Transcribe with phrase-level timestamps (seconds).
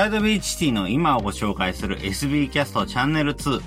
[0.00, 3.60] サイドビーチシティの今をご紹介する SB キャストチャンネル2。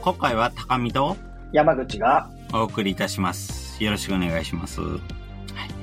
[0.00, 1.16] 今回は高見と
[1.50, 3.82] 山口がお送りいたします。
[3.82, 4.80] よろしくお願いします。
[4.80, 5.00] よ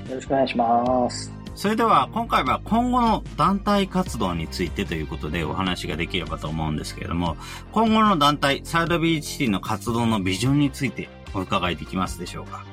[0.10, 1.34] ろしくお願いします。
[1.56, 7.36] それでは今回は今後の団体活動についてということでお話ができればと思うんですけれども、
[7.74, 12.64] 今後の団体サイドビーチシティの活動のビジョンについてお伺いできますでしょうか？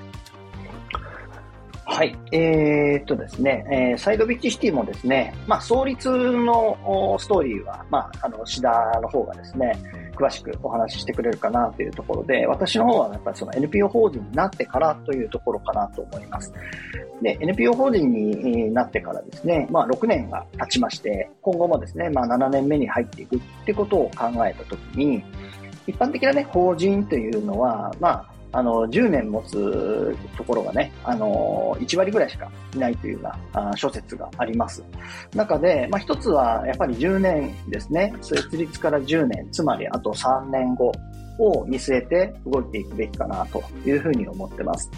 [1.95, 2.17] はい。
[2.33, 9.79] えー、っとですね、えーサイドビッチシティもですね、まあ、創立のストーリーは、まあ、あの、志田の方がですね、
[10.17, 16.53] 詳しくお話ししてくれるかなというところで、私の方はやっぱりその NPO 法人になってからというところかなと思います。
[17.23, 25.23] で、NPO 法人になってからですね、まあ、6年が経ちまして、今後もですね、まあ、7年目に入っていくってことを考えたときに、
[25.87, 34.84] 一般的なね、法人というのは、まあ、あの、10年持つところがね、あの、1割ぐらいしかいないというようなあ諸説があります。
[35.34, 40.92] 中で、まあ一つはやっぱり10年ですね、設立から10年、つまりあと3年後
[41.41, 44.89] を見据えて動いていくべきかなというふうに思ってます。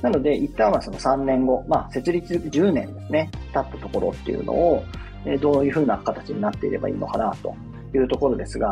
[0.00, 4.84] なので、一旦はその3年後、まあ設立10年ですね、経ったところっていうのを、
[5.26, 7.54] えどういうふうな形になっていればいいのかなと
[7.92, 8.70] いうところですが、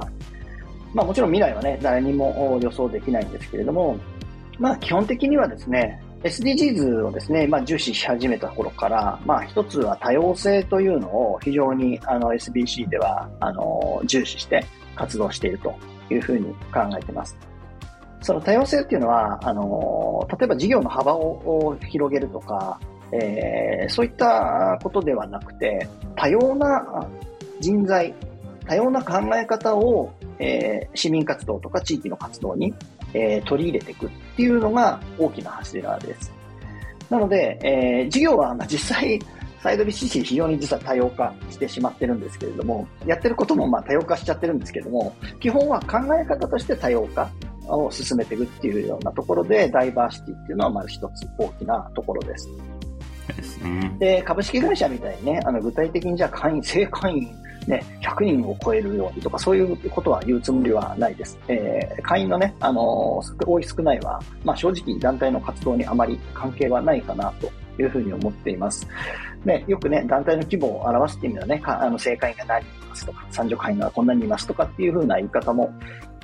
[0.95, 3.97] まあもちろん未来はね、誰にも予想できないんですけれども、
[4.63, 15.75] まあ基本的にはですね、SDGs をですね、まあ重視し始めた頃から、まあ一つは多様性というのを非常にあの SBC ではあの重視して活動していると
[16.11, 17.37] いうふうに考えています。
[18.21, 22.79] その多様性っていうのは、あの、例えば事業の幅を広げるとか、
[23.13, 27.09] えーそういったことではなくて、多様な
[27.59, 28.15] 人材、
[28.69, 32.73] 多様な考え方を、えー市民活動とか地域の活動に、
[33.13, 36.33] えー取り入れていくていうのが大きな柱です。
[37.11, 39.19] なので、えー事業はまあ実際、
[39.63, 47.31] サイドビ CC 非常に実は多様化してしまってるんですけれども、やってることもまあ多様化しちゃってるんですけれども、基本は考え方として多様化
[47.69, 52.49] を進めていくっていうようなところで、ダイバーシティっていうのはまず一つ大きなところです。
[53.37, 53.97] ですね。
[54.01, 57.29] で、株式会社みたいにね、あの、具体的にじゃあ会員、正会員、
[57.67, 61.39] ね、100人を超えるようにとか、そういうことは言うつもりはないです。
[61.49, 67.51] えー会員のね、あのー多い少ないは、まあ正直団体の活動にあまり関係はないかなと
[67.81, 68.87] いうふうに思っています。
[69.45, 75.73] で、よくね、団体の規模を表すっていう意味ではね、あの、正会員が何人いますとか、参助会員がこんなにいますとかっていうふうな言い方も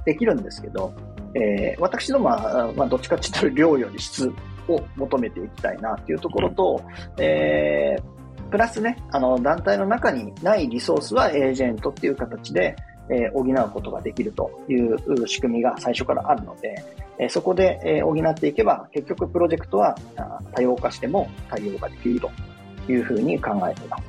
[0.05, 0.93] できるんですけど、
[1.35, 4.33] えー私どもは、まあ、どっちかっていうと量より質
[4.67, 6.83] を求めていきたいなっていうところと、
[7.19, 8.18] えー
[8.51, 12.77] プラスね、あの、団体の中にないリソースはエージェントっていう形で、
[13.11, 16.85] えー補うことができるという仕組みが最初からあるので、
[17.19, 22.31] えーそこで、えー補っていけば、結局プロジェクトはあ多様化しても対応ができると
[22.91, 24.03] いうふうに考えています。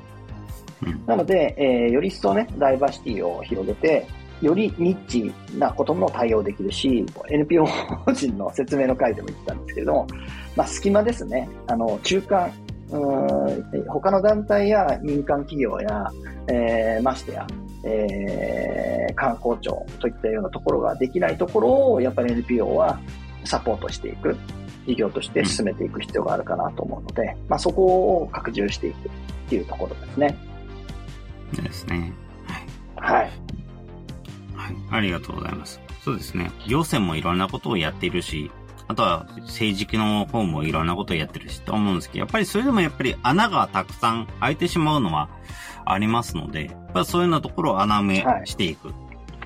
[0.86, 4.08] うんなので、えーより一層ね、ダイバーシティを広げて、
[4.42, 10.08] よりニッチなことも対応できるし、NPO 法人の説明の回でも言ったんですけれども、
[10.56, 11.50] まあ、隙間ですね。
[11.68, 12.52] あの、中間、
[12.92, 16.10] うーん他の団体や民間企業や、
[16.48, 17.48] えーましてや、
[17.84, 23.00] えー観光庁といったようなところができないところを、やっぱり NPO は
[23.44, 24.38] サポートしていく、
[24.88, 29.12] 事業として進めていく必要があるかなと思うので、まあ、そこを拡充していくっ
[29.50, 30.38] ていうところですね。
[31.54, 32.14] ですね。
[32.98, 33.32] はい。
[34.54, 34.76] はい。
[34.92, 35.82] ありがとうございます。
[36.04, 36.52] そうですね。
[36.68, 38.52] 行政もいろんなことをやっているし、
[38.90, 45.30] あとは政治の方もいろんなことをやってるしと思うんですけど、やっぱりそれでもやっぱり穴がたくさん開いてしまうのは
[45.86, 48.92] ありますので、やっぱりそういうようなところを穴埋めしていく。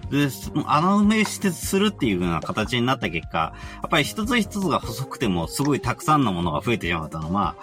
[0.09, 3.53] で、その穴埋めしてするっていうような形になった結果、や
[3.85, 7.55] っぱり一つ一つが細くてもすごいたくさんのものが増えてしまったのは、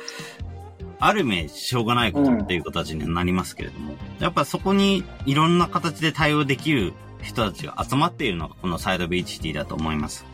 [0.99, 6.93] ある意味、しょうがないことっていう形にはなりますけれども、やっぱそこにいろんな形で対応できる
[7.23, 10.27] 人たちが集まっているのがこのサイドビーチシティだと思います。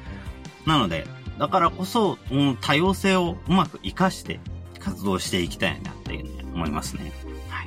[0.67, 1.07] なので、
[1.39, 4.41] だからこそ、うん多様性をうまく活かして
[4.79, 7.13] 活動していきたいなっていうふうに思いますね。
[7.49, 7.67] はい。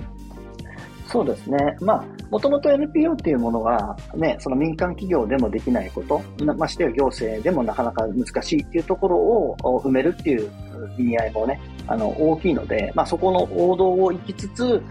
[1.07, 1.77] そうですね。
[1.81, 6.21] まあ、もともと NPO っていうものが、ね、その民間企業でもできないこと、
[6.56, 10.50] ましてや行政でもなかなか難しいっていうところをお埋めるっていう
[10.98, 14.81] 意味合いもね、あの、大きいので、まあ、そこの王道を行きつつ、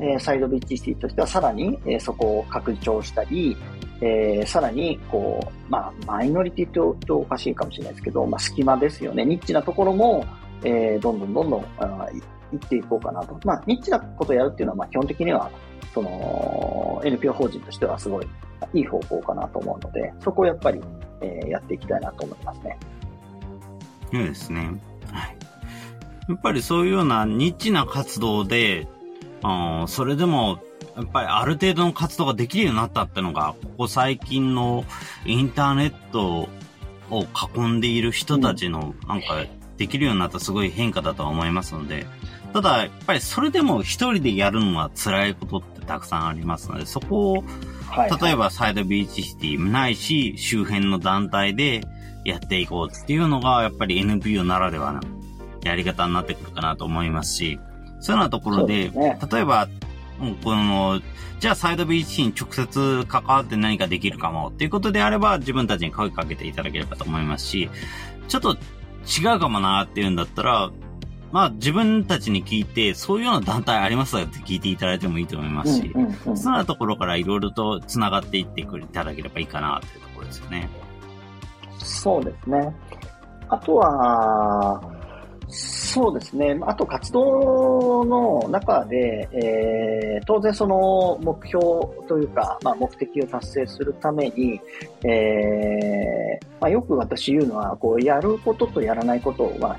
[0.00, 3.56] えサイドビッチシティとしてはさらに、えそこを拡張したり、
[4.02, 9.24] えーさらに、こう、まあ、マイノリティって言うとおかしいかもしれないですけど、まあ、隙間ですよね。
[9.24, 10.26] ニッチなところも、
[10.64, 12.20] えーどんどんどんどん、あい
[12.52, 13.38] 行っていこうかなと。
[13.44, 15.48] まあ、ニッチなことをやるっていうのは、まあ、基本的には、
[15.94, 18.26] その、NPO 法人としてはすごい
[18.74, 20.80] いい方向かなと思うので、そこをやっぱり、
[21.20, 22.76] えーやっていきたいなと思いますね。
[24.12, 24.60] そうですね。
[25.12, 25.36] はい。
[26.28, 28.88] やっぱりそういうようなニッチな活動で、
[29.42, 30.58] あそれでも
[30.96, 34.84] やっぱりある程度の活動ができるようになったってのが、ここ最近の
[35.24, 36.48] インターネット
[37.10, 39.46] を囲んでいる人たちの、なんか、
[39.78, 42.06] できるようになったすごい変化だとは思いますので、
[42.52, 47.44] ただ、やっぱりそれでも一人でやるのは辛いことってたくさんありますので、そこを、
[48.22, 51.82] 例えばサイドビーチシティないし、周辺の団体で
[52.24, 55.00] やっていこうっていうのが、やっぱり NPO ならではの
[55.64, 57.58] やり方になってくるかなと思いますし、
[58.00, 59.68] そういうようなところで、でね、例えば、
[60.42, 61.00] この、
[61.40, 67.70] じゃあサイドビーチに直接関わって何かできるかもっていうことであれば自分たちに声かけていただければと思いますし、
[68.28, 68.56] ちょっと
[69.06, 70.70] 違うかもなっていうんだったら、
[71.32, 80.68] まあ自分たちに聞いて、そういうような団体ありますかって聞いていただいてもいいと思いますし、うんうんうん、そんなところからいろいろと繋がっていってくれいただければいいかなというところですよね。
[81.78, 82.74] そうですね。
[83.48, 84.91] あとは、
[85.54, 86.58] そうですね。
[86.62, 91.62] あと活動の中で、えー、当然その目標
[92.08, 94.58] というか、まあ、目的を達成するために、
[95.04, 99.78] えー、まあ、よく私言うのは、こう、やることとやらないことは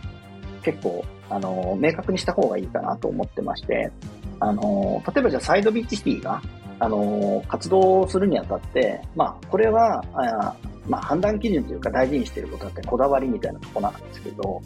[0.62, 3.92] 結構、あの、明確にした方がいいかなと思ってまして、
[4.40, 6.40] あの、例えばじゃあサイドビーチシティが、
[6.78, 10.56] あの、活動するにあたって、まあ、これは、あ
[10.88, 14.62] まあ、判断基準というか大事にしていることだってこだわりみたいなとこなんですけど、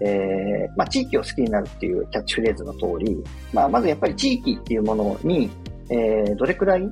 [0.00, 3.16] えー、まあ、地域を好きになるっていうキャッチフレーズの通り、
[3.52, 5.50] まあ、まずやっぱり地域っていうものに、
[5.90, 6.88] えー、どれくらい、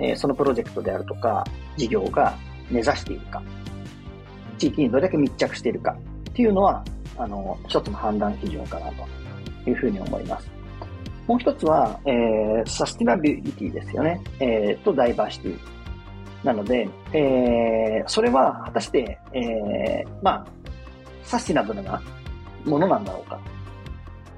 [0.00, 1.44] えー、そのプロジェクトであるとか、
[1.76, 2.36] 事業が
[2.70, 3.42] 目指しているか、
[4.58, 5.96] 地域にどれだけ密着しているか
[6.30, 6.84] っていうのは、
[7.16, 8.90] あの、一つの判断基準かな
[9.64, 10.50] というふうに思います。
[11.26, 14.20] もう一つは、えー、サスティナビリティですよね。
[14.38, 15.75] えー、と、ダイバーシティ。
[16.44, 20.46] なので、えー、それは果たして、えー、まあ、
[21.22, 22.00] サスティナブルな
[22.64, 23.40] ものなんだろうか。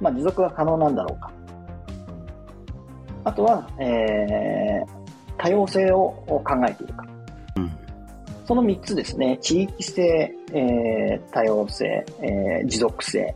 [0.00, 1.30] まあ、持続が可能なんだろうか。
[3.24, 4.86] あとは、えー、
[5.36, 7.06] 多様性を考えているか。
[7.56, 7.70] うん、
[8.46, 9.38] その3つですね。
[9.40, 13.34] 地域性、えー、多様性、えー、持続性。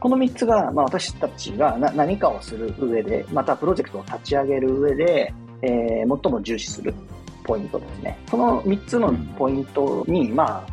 [0.00, 6.94] この3つが、まあ、私たちが何かをする上で、またプロジェクトを立ち上げる上で、えー、最も重視する
[7.48, 8.18] ポイントですね。
[8.30, 10.66] この3つのポイントに、まあ、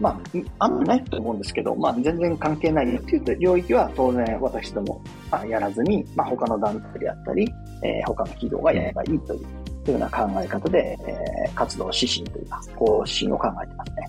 [0.00, 0.20] まあ、
[0.58, 5.00] あんまないと思うんですけど、まあ、全然関係ないっていう領域は当然私ども、
[5.30, 7.48] まあ、やらずに、まあ、他の団体であったり、
[7.82, 9.46] えー、他の企業がやればいいという、
[9.84, 14.08] というような考え方で、えー、活動指針というか、方針を考えてますね。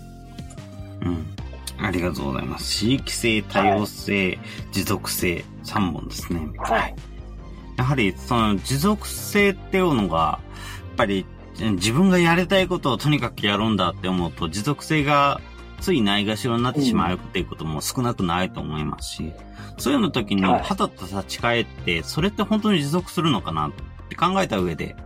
[1.02, 1.86] うん。
[1.86, 2.80] ありがとうございます。
[2.80, 4.38] 地域性、多様性、はい、
[4.72, 6.40] 持続性、3本ですね。
[6.58, 6.94] はい。
[7.76, 11.24] やはり、その持続性っていうのが、やっぱり
[11.58, 15.40] 自分がやりたいことをとにかくやるんだって思うと、持続性が
[15.80, 19.32] ついないがしろになってしまうっていうことも少なくないと思いますし、
[19.78, 23.72] そういうの時に、はたと立ち返って、それって本当に持続するのかなっ
[24.08, 24.96] て考えた上で、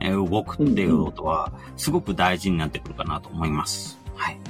[0.00, 3.98] え動くっていうことは、すごく大事になってくるかなと思います。
[4.14, 4.40] はい。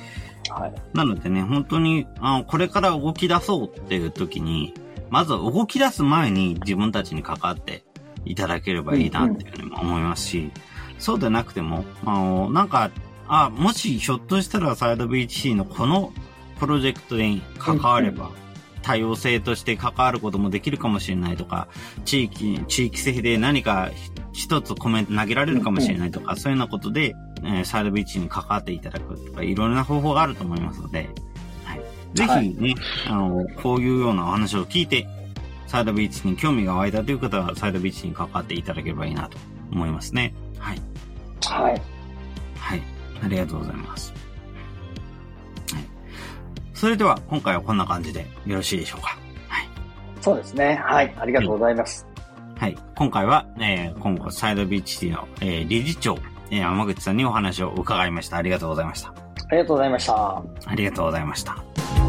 [0.51, 0.75] はい。
[0.95, 4.75] なのでね、本当に、あの、これから動き出そうっていう時に、
[5.11, 7.85] まず動き出す前に自分たちに関わって
[8.25, 10.51] いただければいいなっていうふうにも思いますし、
[10.99, 12.91] そうでなくても、あの、なんか、
[13.29, 16.13] あ、もしひょっとしたらサイド BHC のこの
[16.59, 18.31] プロジェクトに関われば、
[18.83, 21.67] 多様性として関わることもできるかもしれないとか、
[22.05, 23.91] 地域、地域性で何か
[24.33, 31.11] 一つコメント投げられるかもしれないとか、そういうようなことで、えー、サイドビーチに関わっていただくとか、いろんな方法があると思いますので、
[31.65, 31.81] はい。
[32.15, 32.75] ぜひね、はい、
[33.09, 35.09] あの、こういうようなお話を聞いて、
[35.67, 39.37] サイドビーチに興味が湧いたという方は、サイドビーチに関わっていただければいいなと
[39.73, 40.33] 思いますね。
[40.59, 40.81] はい。
[41.45, 41.83] はい。
[42.59, 42.83] はい。
[43.23, 44.13] ありがとうございます。
[45.73, 45.85] はい。
[46.75, 49.19] それでは、今回はこんな感じでよろしいでしょうか？
[49.49, 49.69] はい。
[50.21, 50.81] そうですね。
[50.85, 51.15] はい。
[51.19, 52.07] ありがとうございます。
[52.57, 52.75] はい。
[52.75, 56.19] はい、今回は、えー、今後、サイドビーチティの、えー、理事長、
[56.51, 58.39] えー、山口さんにお話を伺いました。
[58.39, 59.11] ありがとうございました。
[59.11, 60.15] ありがとうございました。
[60.15, 62.06] ありがとうございました。